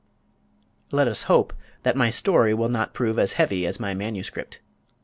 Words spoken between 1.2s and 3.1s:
hope that my story will not